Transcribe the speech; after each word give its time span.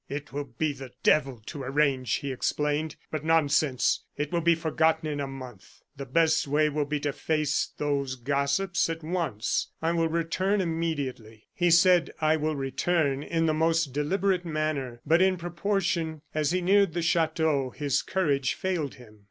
"It 0.09 0.33
will 0.33 0.45
be 0.45 0.73
the 0.73 0.93
devil 1.03 1.43
to 1.45 1.61
arrange!" 1.61 2.15
he 2.15 2.31
explained; 2.31 2.95
"but 3.11 3.23
nonsense! 3.23 4.03
it 4.17 4.31
will 4.31 4.41
be 4.41 4.55
forgotten 4.55 5.07
in 5.07 5.19
a 5.19 5.27
month. 5.27 5.81
The 5.95 6.07
best 6.07 6.47
way 6.47 6.69
will 6.69 6.85
be 6.85 6.99
to 7.01 7.13
face 7.13 7.71
those 7.77 8.15
gossips 8.15 8.89
at 8.89 9.03
once: 9.03 9.69
I 9.79 9.91
will 9.91 10.07
return 10.07 10.59
immediately." 10.59 11.49
He 11.53 11.69
said: 11.69 12.09
"I 12.19 12.35
will 12.35 12.55
return," 12.55 13.21
in 13.21 13.45
the 13.45 13.53
most 13.53 13.93
deliberate 13.93 14.43
manner; 14.43 15.01
but 15.05 15.21
in 15.21 15.37
proportion 15.37 16.23
as 16.33 16.49
he 16.49 16.61
neared 16.61 16.93
the 16.93 17.03
chateau, 17.03 17.69
his 17.69 18.01
courage 18.01 18.55
failed 18.55 18.95
him. 18.95 19.19